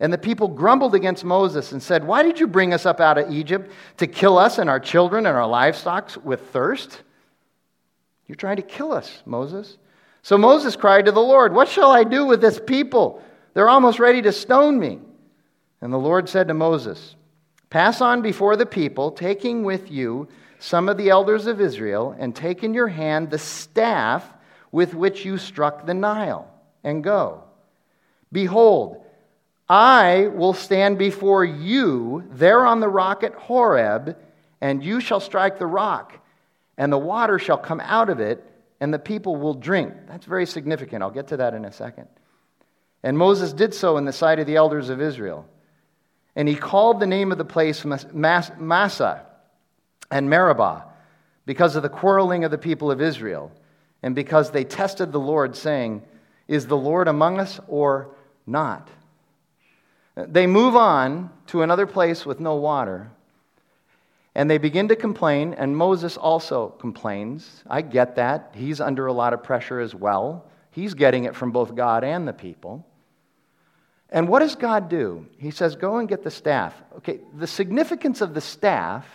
[0.00, 3.18] And the people grumbled against Moses and said, Why did you bring us up out
[3.18, 7.02] of Egypt to kill us and our children and our livestock with thirst?
[8.26, 9.76] You're trying to kill us, Moses.
[10.22, 13.22] So Moses cried to the Lord, What shall I do with this people?
[13.54, 15.00] They're almost ready to stone me.
[15.80, 17.16] And the Lord said to Moses,
[17.70, 22.34] Pass on before the people, taking with you some of the elders of Israel, and
[22.34, 24.32] take in your hand the staff
[24.70, 26.48] with which you struck the Nile,
[26.84, 27.44] and go.
[28.32, 29.04] Behold,
[29.68, 34.16] I will stand before you there on the rock at Horeb,
[34.60, 36.18] and you shall strike the rock,
[36.78, 38.42] and the water shall come out of it,
[38.80, 39.92] and the people will drink.
[40.06, 41.02] That's very significant.
[41.02, 42.08] I'll get to that in a second.
[43.02, 45.46] And Moses did so in the sight of the elders of Israel.
[46.34, 49.26] And he called the name of the place Massah
[50.10, 50.84] and Meribah
[51.46, 53.52] because of the quarreling of the people of Israel
[54.02, 56.02] and because they tested the Lord, saying,
[56.46, 58.14] Is the Lord among us or
[58.46, 58.88] not?
[60.26, 63.10] They move on to another place with no water.
[64.34, 67.62] And they begin to complain, and Moses also complains.
[67.66, 68.54] I get that.
[68.54, 70.44] He's under a lot of pressure as well.
[70.70, 72.86] He's getting it from both God and the people.
[74.10, 75.26] And what does God do?
[75.38, 76.74] He says, Go and get the staff.
[76.98, 79.06] Okay, the significance of the staff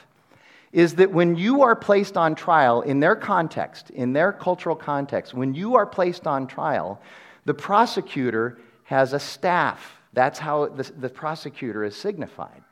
[0.72, 5.34] is that when you are placed on trial in their context, in their cultural context,
[5.34, 7.02] when you are placed on trial,
[7.46, 10.00] the prosecutor has a staff.
[10.14, 12.64] That's how the, the prosecutor is signified,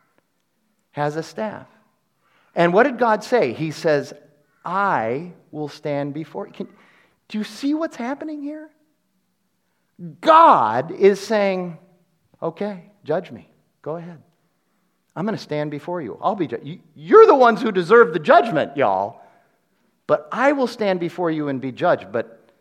[0.91, 1.67] has a staff.
[2.56, 3.54] And what did God say?
[3.54, 4.13] He says,
[4.63, 6.54] I will stand before you.
[6.54, 6.67] Can,
[7.27, 8.69] do you see what's happening here?
[10.19, 11.77] God is saying,
[12.41, 13.47] Okay, judge me.
[13.82, 14.21] Go ahead.
[15.15, 16.17] I'm going to stand before you.
[16.21, 16.49] I'll be.
[16.95, 19.21] You're the ones who deserve the judgment, y'all.
[20.08, 22.12] But I will stand before you and be judged.
[22.12, 22.51] But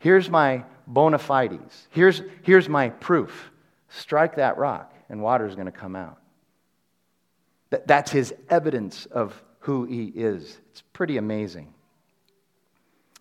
[0.00, 1.86] here's my bona fides.
[1.90, 3.50] Here's, here's my proof.
[3.88, 6.18] Strike that rock, and water is going to come out.
[7.70, 10.58] That, that's his evidence of who he is.
[10.70, 11.72] It's pretty amazing.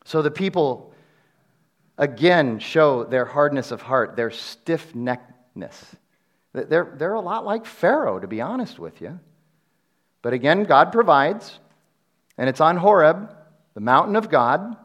[0.05, 0.93] So the people
[1.97, 5.31] again show their hardness of heart, their stiff necked
[6.55, 9.19] they're, they're a lot like Pharaoh, to be honest with you.
[10.21, 11.59] But again, God provides,
[12.37, 13.35] and it's on Horeb,
[13.73, 14.75] the mountain of God.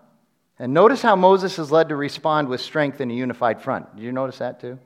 [0.58, 3.96] And notice how Moses is led to respond with strength in a unified front.
[3.96, 4.78] Did you notice that too?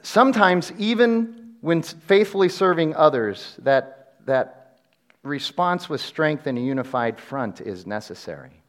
[0.00, 4.78] Sometimes, even when faithfully serving others, that, that
[5.22, 8.62] response with strength and a unified front is necessary.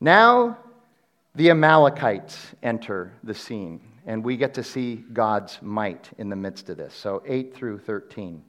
[0.00, 0.58] Now,
[1.34, 6.68] the Amalekites enter the scene, and we get to see God's might in the midst
[6.70, 6.94] of this.
[6.94, 8.42] So 8 through 13.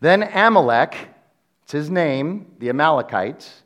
[0.00, 0.96] Then Amalek,
[1.62, 3.61] it's his name, the Amalekites,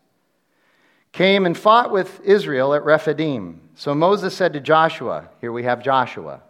[1.16, 3.58] came and fought with Israel at Rephidim.
[3.74, 6.42] So Moses said to Joshua, here we have Joshua,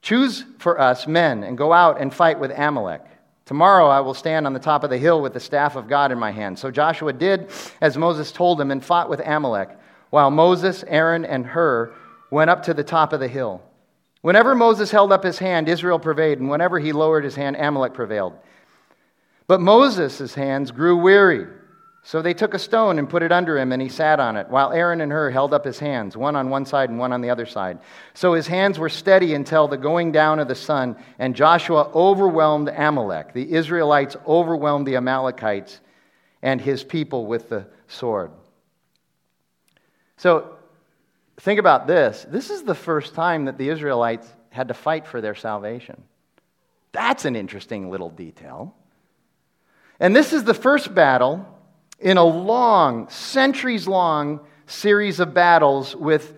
[0.00, 3.02] choose for us men and go out and fight with Amalek.
[3.44, 6.10] Tomorrow I will stand on the top of the hill with the staff of God
[6.10, 6.58] in my hand.
[6.58, 7.50] So Joshua did
[7.82, 9.68] as Moses told him and fought with Amalek
[10.08, 11.92] while Moses, Aaron, and Hur
[12.30, 13.60] went up to the top of the hill.
[14.22, 17.92] Whenever Moses held up his hand, Israel prevailed, and whenever he lowered his hand, Amalek
[17.92, 18.32] prevailed.
[19.46, 21.46] But Moses' hands grew weary.
[22.08, 24.48] So they took a stone and put it under him, and he sat on it,
[24.48, 27.20] while Aaron and Hur held up his hands, one on one side and one on
[27.20, 27.80] the other side.
[28.14, 32.70] So his hands were steady until the going down of the sun, and Joshua overwhelmed
[32.70, 33.34] Amalek.
[33.34, 35.80] The Israelites overwhelmed the Amalekites
[36.40, 38.30] and his people with the sword.
[40.16, 40.56] So
[41.40, 42.24] think about this.
[42.26, 46.02] This is the first time that the Israelites had to fight for their salvation.
[46.92, 48.74] That's an interesting little detail.
[50.00, 51.46] And this is the first battle
[51.98, 56.34] in a long, centuries long series of battles with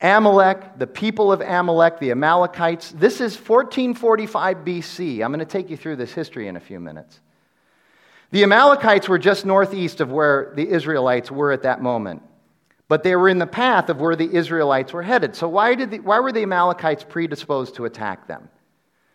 [0.00, 2.92] Amalek, the people of Amalek, the Amalekites.
[2.92, 5.24] This is 1445 BC.
[5.24, 7.20] I'm going to take you through this history in a few minutes.
[8.30, 12.22] The Amalekites were just northeast of where the Israelites were at that moment.
[12.88, 15.34] but they were in the path of where the Israelites were headed.
[15.34, 18.48] So, why, did the, why were the Amalekites predisposed to attack them?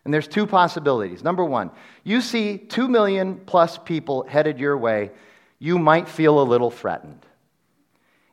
[0.03, 1.23] And there's two possibilities.
[1.23, 1.71] Number one,
[2.03, 5.11] you see two million plus people headed your way,
[5.61, 7.23] you might feel a little threatened.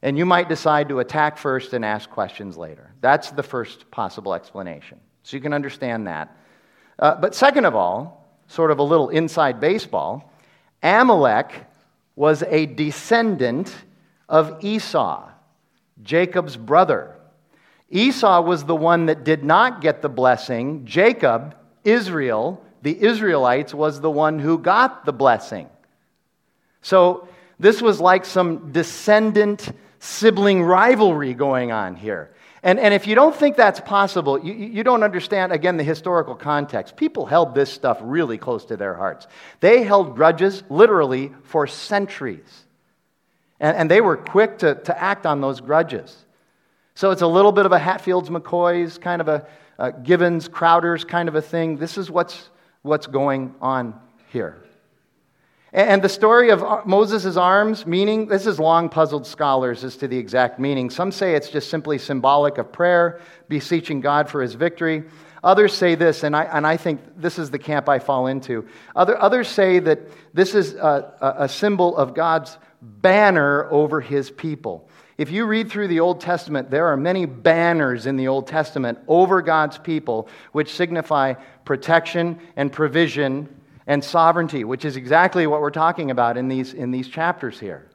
[0.00, 2.90] And you might decide to attack first and ask questions later.
[3.02, 4.98] That's the first possible explanation.
[5.24, 6.34] So you can understand that.
[6.98, 10.32] Uh, but second of all, sort of a little inside baseball,
[10.82, 11.66] Amalek
[12.16, 13.74] was a descendant
[14.26, 15.28] of Esau,
[16.02, 17.14] Jacob's brother.
[17.90, 20.86] Esau was the one that did not get the blessing.
[20.86, 25.68] Jacob, Israel, the Israelites, was the one who got the blessing.
[26.82, 32.30] So this was like some descendant sibling rivalry going on here.
[32.62, 36.34] And, and if you don't think that's possible, you, you don't understand, again, the historical
[36.34, 36.96] context.
[36.96, 39.28] People held this stuff really close to their hearts.
[39.60, 42.64] They held grudges literally for centuries.
[43.60, 46.24] And, and they were quick to, to act on those grudges.
[46.94, 49.46] So it's a little bit of a Hatfields McCoys, kind of a
[49.78, 51.76] uh, Givens Crowders kind of a thing.
[51.76, 52.50] This is what's,
[52.82, 53.98] what's going on
[54.32, 54.60] here.
[55.72, 60.16] And the story of Moses' arms, meaning, this has long puzzled scholars as to the
[60.16, 60.88] exact meaning.
[60.88, 65.04] Some say it's just simply symbolic of prayer, beseeching God for his victory.
[65.44, 68.66] Others say this, and I, and I think this is the camp I fall into.
[68.96, 70.00] Other, others say that
[70.34, 74.88] this is a, a symbol of God's banner over his people.
[75.18, 78.98] If you read through the Old Testament, there are many banners in the Old Testament
[79.06, 83.48] over God's people, which signify protection and provision
[83.88, 87.88] and sovereignty, which is exactly what we're talking about in these, in these chapters here.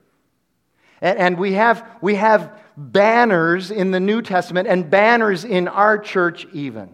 [1.01, 5.99] And, and we, have, we have banners in the New Testament and banners in our
[5.99, 6.89] church, even.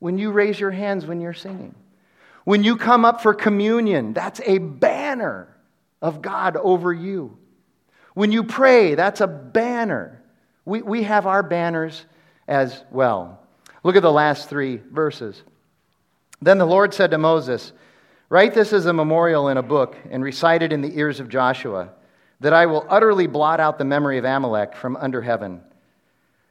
[0.00, 1.76] When you raise your hands when you're singing,
[2.44, 5.46] when you come up for communion, that's a banner
[6.02, 7.38] of God over you.
[8.14, 10.20] When you pray, that's a banner.
[10.64, 12.04] We, we have our banners
[12.48, 13.38] as well.
[13.84, 15.40] Look at the last three verses.
[16.40, 17.72] Then the Lord said to Moses,
[18.32, 21.28] Write this as a memorial in a book and recite it in the ears of
[21.28, 21.90] Joshua,
[22.40, 25.60] that I will utterly blot out the memory of Amalek from under heaven.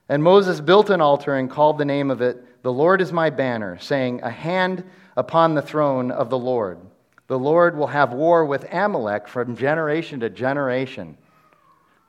[0.08, 3.32] And Moses built an altar and called the name of it, The Lord is my
[3.32, 4.84] banner, saying, A hand
[5.18, 6.78] upon the throne of the Lord.
[7.26, 11.18] The Lord will have war with Amalek from generation to generation.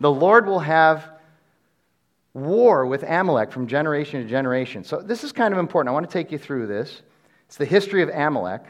[0.01, 1.13] The Lord will have
[2.35, 4.85] war with Amalek from generation to generation.
[4.85, 5.89] So, this is kind of important.
[5.89, 7.01] I want to take you through this.
[7.47, 8.67] It's the history of Amalek.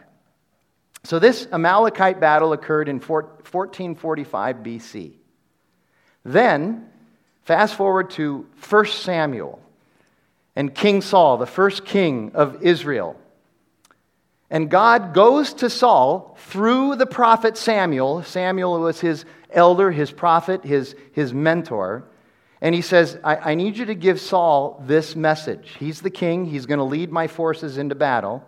[1.04, 5.12] So, this Amalekite battle occurred in 1445 BC.
[6.24, 6.88] Then,
[7.44, 9.60] fast forward to 1 Samuel
[10.54, 13.16] and King Saul, the first king of Israel.
[14.50, 18.22] And God goes to Saul through the prophet Samuel.
[18.22, 22.04] Samuel was his elder, his prophet, his, his mentor.
[22.60, 25.74] And he says, I, I need you to give Saul this message.
[25.80, 28.44] He's the king, he's going to lead my forces into battle.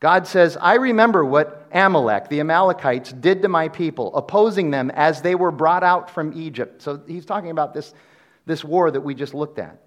[0.00, 5.22] God says, I remember what Amalek, the Amalekites, did to my people, opposing them as
[5.22, 6.82] they were brought out from Egypt.
[6.82, 7.94] So he's talking about this,
[8.44, 9.80] this war that we just looked at.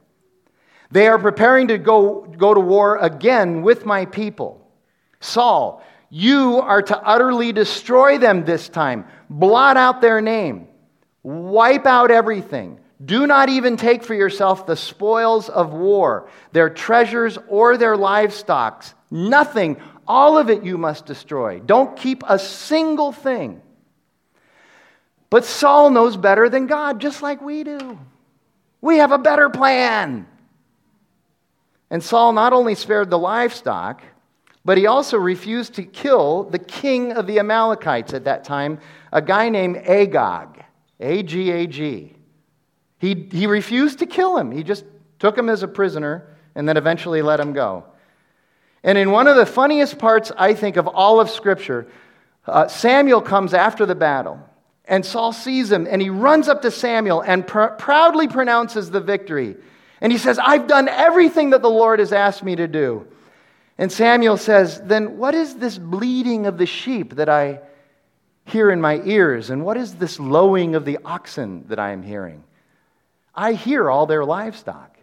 [0.89, 4.67] They are preparing to go, go to war again with my people.
[5.19, 10.67] Saul, you are to utterly destroy them this time, blot out their name,
[11.23, 12.79] wipe out everything.
[13.03, 18.85] Do not even take for yourself the spoils of war, their treasures or their livestock.
[19.11, 21.59] Nothing all of it you must destroy.
[21.59, 23.61] Don't keep a single thing.
[25.29, 27.99] But Saul knows better than God, just like we do.
[28.79, 30.27] We have a better plan.
[31.89, 34.01] And Saul not only spared the livestock,
[34.63, 38.79] but he also refused to kill the king of the Amalekites at that time,
[39.11, 40.63] a guy named Agag.
[40.99, 42.13] A G A G.
[42.99, 44.51] He, he refused to kill him.
[44.51, 44.83] He just
[45.19, 47.85] took him as a prisoner and then eventually let him go.
[48.83, 51.87] And in one of the funniest parts, I think, of all of Scripture,
[52.45, 54.39] uh, Samuel comes after the battle.
[54.85, 59.01] And Saul sees him, and he runs up to Samuel and pr- proudly pronounces the
[59.01, 59.57] victory.
[59.99, 63.05] And he says, I've done everything that the Lord has asked me to do.
[63.77, 67.59] And Samuel says, Then what is this bleating of the sheep that I
[68.45, 69.49] hear in my ears?
[69.49, 72.43] And what is this lowing of the oxen that I am hearing?
[73.35, 74.97] I hear all their livestock.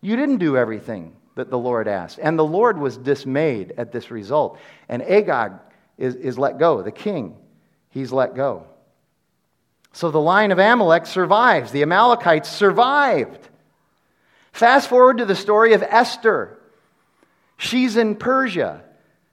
[0.00, 2.18] You didn't do everything that the Lord asked.
[2.22, 4.58] And the Lord was dismayed at this result.
[4.88, 5.52] And Agag
[5.98, 7.36] is, is let go, the king,
[7.90, 8.66] he's let go.
[9.92, 11.70] So the line of Amalek survives.
[11.70, 13.48] The Amalekites survived.
[14.52, 16.58] Fast forward to the story of Esther.
[17.56, 18.82] She's in Persia.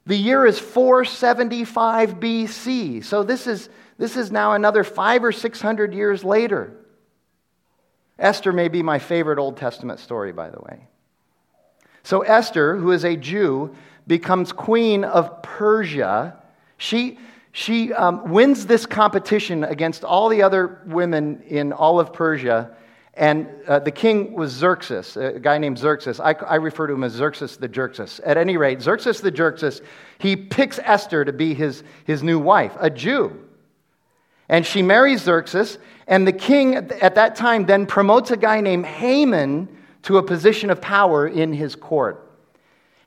[0.05, 3.03] The year is 475 BC.
[3.03, 6.73] So this is, this is now another five or six hundred years later.
[8.19, 10.87] Esther may be my favorite Old Testament story, by the way.
[12.03, 13.75] So, Esther, who is a Jew,
[14.07, 16.37] becomes queen of Persia.
[16.77, 17.19] She,
[17.51, 22.75] she um, wins this competition against all the other women in all of Persia.
[23.13, 26.19] And uh, the king was Xerxes, a guy named Xerxes.
[26.19, 28.21] I, I, refer to him as Xerxes the Jerxes.
[28.25, 29.81] At any rate, Xerxes the Jerxes,
[30.17, 33.37] he picks Esther to be his, his new wife, a Jew.
[34.47, 35.77] And she marries Xerxes,
[36.07, 39.67] and the king at that time then promotes a guy named Haman
[40.03, 42.31] to a position of power in his court.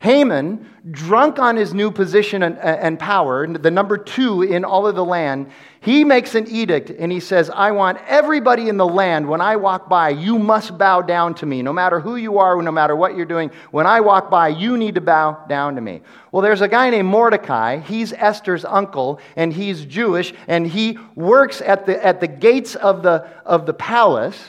[0.05, 4.95] Haman, drunk on his new position and, and, power, the number two in all of
[4.95, 9.27] the land, he makes an edict and he says, I want everybody in the land,
[9.27, 11.63] when I walk by, you must bow down to me.
[11.63, 14.77] No matter who you are, no matter what you're doing, when I walk by, you
[14.77, 16.03] need to bow down to me.
[16.33, 17.79] Well, there's a guy named Mordecai.
[17.79, 23.03] He's Esther's uncle and he's Jewish and he works at the, at the gates of
[23.03, 24.45] the, of the palace.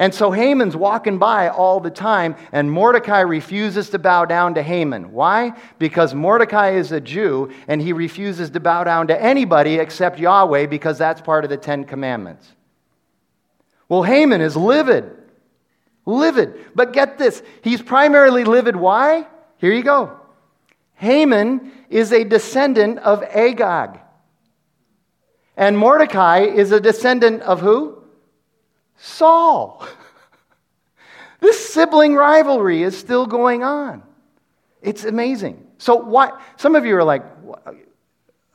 [0.00, 4.62] And so Haman's walking by all the time, and Mordecai refuses to bow down to
[4.62, 5.10] Haman.
[5.10, 5.54] Why?
[5.80, 10.66] Because Mordecai is a Jew, and he refuses to bow down to anybody except Yahweh
[10.66, 12.48] because that's part of the Ten Commandments.
[13.88, 15.10] Well, Haman is livid.
[16.06, 16.54] Livid.
[16.76, 18.76] But get this he's primarily livid.
[18.76, 19.26] Why?
[19.58, 20.16] Here you go.
[20.94, 23.98] Haman is a descendant of Agag.
[25.56, 27.97] And Mordecai is a descendant of who?
[28.98, 29.86] Saul.
[31.40, 34.02] this sibling rivalry is still going on.
[34.82, 35.66] It's amazing.
[35.78, 36.40] So, why?
[36.56, 37.24] Some of you are like,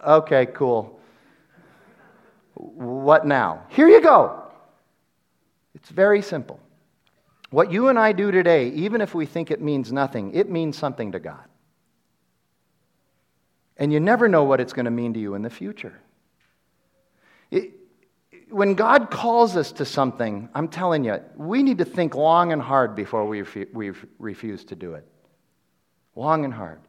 [0.05, 0.99] okay, cool.
[2.53, 3.63] What now?
[3.69, 4.43] Here you go.
[5.73, 6.59] It's very simple.
[7.49, 10.77] What you and I do today, even if we think it means nothing, it means
[10.77, 11.43] something to God.
[13.77, 15.99] And you never know what it's going to mean to you in the future.
[17.51, 17.71] It,
[18.53, 22.61] when God calls us to something, I'm telling you, we need to think long and
[22.61, 25.07] hard before we, refu- we refuse to do it.
[26.15, 26.79] Long and hard.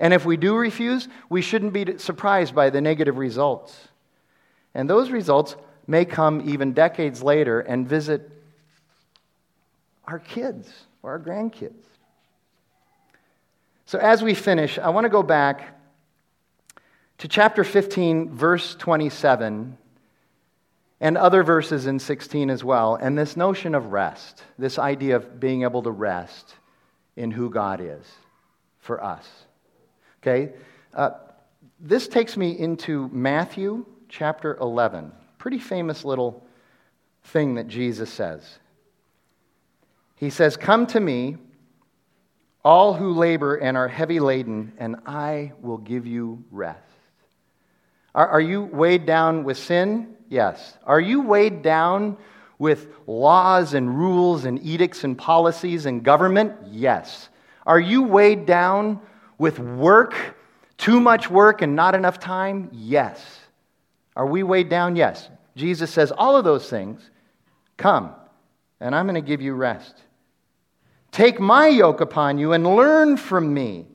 [0.00, 3.76] And if we do refuse, we shouldn't be surprised by the negative results.
[4.74, 8.30] And those results may come even decades later and visit
[10.06, 11.84] our kids or our grandkids.
[13.84, 15.78] So, as we finish, I want to go back
[17.18, 19.76] to chapter 15, verse 27
[21.00, 22.94] and other verses in 16 as well.
[22.94, 26.54] And this notion of rest, this idea of being able to rest
[27.16, 28.04] in who God is
[28.80, 29.28] for us.
[30.22, 30.52] Okay?
[30.92, 31.10] Uh,
[31.80, 35.12] this takes me into Matthew chapter 11.
[35.38, 36.46] Pretty famous little
[37.24, 38.58] thing that Jesus says.
[40.16, 41.36] He says, Come to me,
[42.64, 46.80] all who labor and are heavy laden, and I will give you rest.
[48.14, 50.13] Are, are you weighed down with sin?
[50.34, 50.76] Yes.
[50.82, 52.16] Are you weighed down
[52.58, 56.54] with laws and rules and edicts and policies and government?
[56.72, 57.28] Yes.
[57.64, 59.00] Are you weighed down
[59.38, 60.16] with work,
[60.76, 62.68] too much work and not enough time?
[62.72, 63.24] Yes.
[64.16, 64.96] Are we weighed down?
[64.96, 65.28] Yes.
[65.54, 67.08] Jesus says, All of those things,
[67.76, 68.12] come,
[68.80, 69.94] and I'm going to give you rest.
[71.12, 73.86] Take my yoke upon you and learn from me,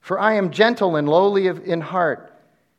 [0.00, 2.33] for I am gentle and lowly in heart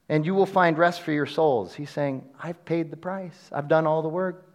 [0.07, 1.73] and you will find rest for your souls.
[1.73, 4.45] He's saying, I've paid the price, I've done all the work.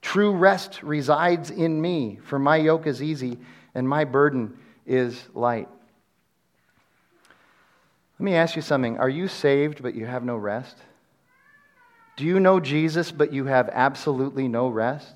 [0.00, 3.38] True rest resides in me, for my yoke is easy
[3.74, 5.68] and my burden is light.
[8.18, 8.98] Let me ask you something.
[8.98, 10.76] Are you saved but you have no rest?
[12.16, 15.14] Do you know Jesus but you have absolutely no rest?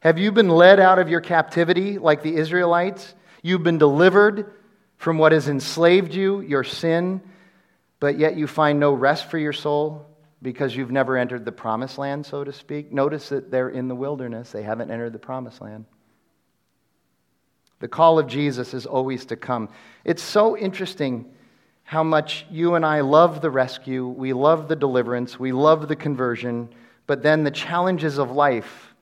[0.00, 3.14] Have you been led out of your captivity like the Israelites?
[3.42, 4.52] You've been delivered
[4.96, 7.20] from what has enslaved you, your sin,
[8.00, 10.06] but yet you find no rest for your soul
[10.42, 12.92] because you've never entered the promised land, so to speak.
[12.92, 15.84] Notice that they're in the wilderness, they haven't entered the promised land.
[17.80, 19.68] The call of Jesus is always to come.
[20.04, 21.32] It's so interesting
[21.82, 25.96] how much you and I love the rescue, we love the deliverance, we love the
[25.96, 26.68] conversion,
[27.06, 28.94] but then the challenges of life,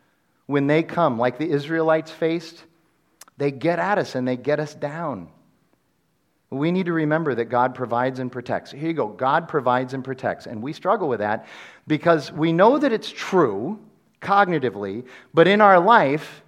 [0.47, 2.65] when they come, like the Israelites faced,
[3.37, 5.29] they get at us and they get us down.
[6.51, 8.71] We need to remember that God provides and protects.
[8.71, 10.47] Here you go God provides and protects.
[10.47, 11.47] And we struggle with that
[11.87, 13.79] because we know that it's true
[14.23, 16.43] cognitively, but in our life,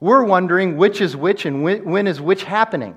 [0.00, 2.96] we're wondering which is which and when is which happening.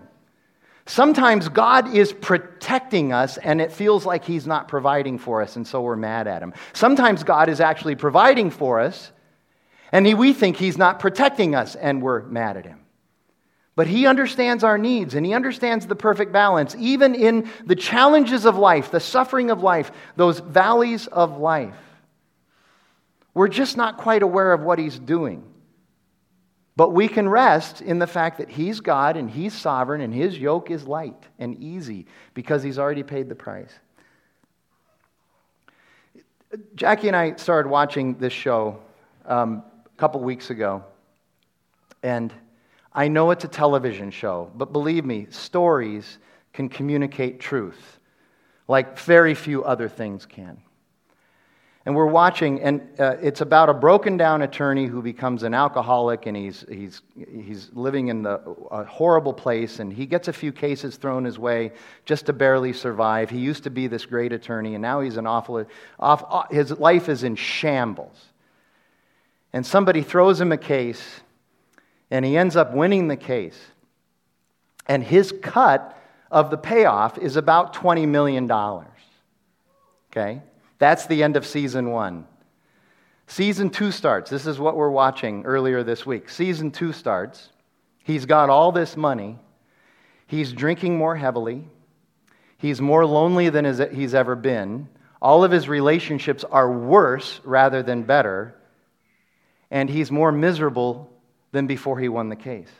[0.85, 5.65] Sometimes God is protecting us and it feels like He's not providing for us, and
[5.65, 6.53] so we're mad at Him.
[6.73, 9.11] Sometimes God is actually providing for us
[9.91, 12.80] and we think He's not protecting us and we're mad at Him.
[13.75, 18.45] But He understands our needs and He understands the perfect balance, even in the challenges
[18.45, 21.75] of life, the suffering of life, those valleys of life.
[23.33, 25.43] We're just not quite aware of what He's doing.
[26.75, 30.37] But we can rest in the fact that He's God and He's sovereign and His
[30.37, 33.71] yoke is light and easy because He's already paid the price.
[36.75, 38.79] Jackie and I started watching this show
[39.25, 40.83] um, a couple weeks ago,
[42.03, 42.33] and
[42.93, 46.17] I know it's a television show, but believe me, stories
[46.53, 47.99] can communicate truth
[48.67, 50.57] like very few other things can.
[51.85, 56.27] And we're watching, and uh, it's about a broken down attorney who becomes an alcoholic
[56.27, 58.39] and he's, he's, he's living in the,
[58.69, 61.71] a horrible place and he gets a few cases thrown his way
[62.05, 63.31] just to barely survive.
[63.31, 65.65] He used to be this great attorney and now he's an awful,
[65.99, 68.27] off, his life is in shambles.
[69.51, 71.21] And somebody throws him a case
[72.11, 73.57] and he ends up winning the case.
[74.85, 75.97] And his cut
[76.29, 78.51] of the payoff is about $20 million.
[80.11, 80.41] Okay?
[80.77, 82.27] That's the end of season one.
[83.27, 84.29] Season two starts.
[84.29, 86.27] This is what we're watching earlier this week.
[86.29, 87.49] Season two starts.
[88.03, 89.39] He's got all this money.
[90.27, 91.65] He's drinking more heavily.
[92.57, 94.89] He's more lonely than he's ever been.
[95.21, 98.55] All of his relationships are worse rather than better.
[99.69, 101.10] And he's more miserable
[101.51, 102.71] than before he won the case.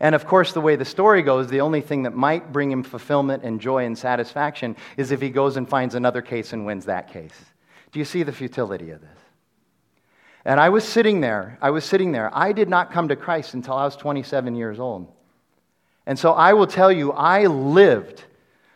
[0.00, 2.82] And of course, the way the story goes, the only thing that might bring him
[2.82, 6.86] fulfillment and joy and satisfaction is if he goes and finds another case and wins
[6.86, 7.34] that case.
[7.92, 9.18] Do you see the futility of this?
[10.44, 11.56] And I was sitting there.
[11.62, 12.36] I was sitting there.
[12.36, 15.06] I did not come to Christ until I was 27 years old.
[16.04, 18.24] And so I will tell you, I lived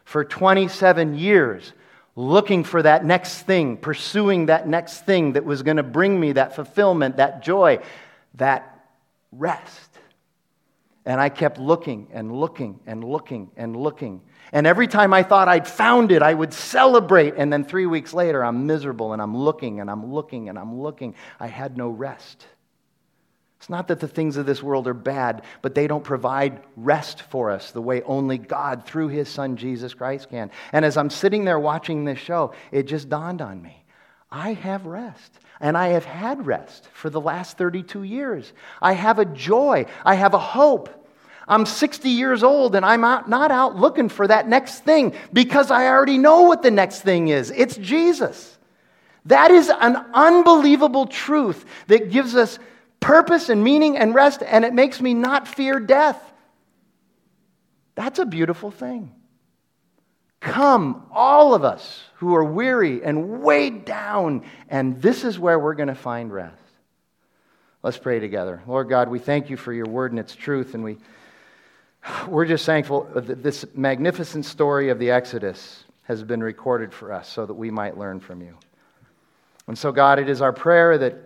[0.04, 1.72] for 27 years
[2.14, 6.32] looking for that next thing, pursuing that next thing that was going to bring me
[6.32, 7.80] that fulfillment, that joy,
[8.36, 8.86] that
[9.32, 9.90] rest.
[11.04, 14.22] And I kept looking and looking and looking and looking.
[14.52, 17.34] And every time I thought I'd found it, I would celebrate.
[17.36, 20.80] And then three weeks later, I'm miserable and I'm looking and I'm looking and I'm
[20.80, 21.14] looking.
[21.38, 22.46] I had no rest.
[23.58, 27.22] It's not that the things of this world are bad, but they don't provide rest
[27.22, 30.50] for us the way only God, through His Son Jesus Christ, can.
[30.72, 33.85] And as I'm sitting there watching this show, it just dawned on me
[34.30, 35.32] I have rest.
[35.60, 38.52] And I have had rest for the last 32 years.
[38.82, 39.86] I have a joy.
[40.04, 40.90] I have a hope.
[41.48, 45.70] I'm 60 years old and I'm out, not out looking for that next thing because
[45.70, 47.50] I already know what the next thing is.
[47.50, 48.58] It's Jesus.
[49.26, 52.58] That is an unbelievable truth that gives us
[53.00, 56.20] purpose and meaning and rest, and it makes me not fear death.
[57.94, 59.14] That's a beautiful thing.
[60.40, 65.74] Come, all of us who are weary and weighed down, and this is where we're
[65.74, 66.62] going to find rest.
[67.82, 68.62] Let's pray together.
[68.66, 70.98] Lord God, we thank you for your word and its truth, and we,
[72.28, 77.28] we're just thankful that this magnificent story of the Exodus has been recorded for us
[77.28, 78.56] so that we might learn from you.
[79.66, 81.16] And so, God, it is our prayer that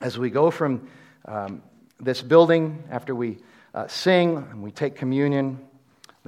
[0.00, 0.88] as we go from
[1.26, 1.62] um,
[2.00, 3.38] this building, after we
[3.74, 5.67] uh, sing and we take communion,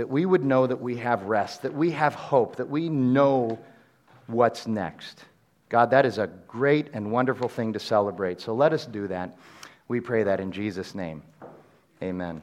[0.00, 3.58] that we would know that we have rest, that we have hope, that we know
[4.28, 5.26] what's next.
[5.68, 8.40] God, that is a great and wonderful thing to celebrate.
[8.40, 9.36] So let us do that.
[9.88, 11.22] We pray that in Jesus' name.
[12.02, 12.40] Amen.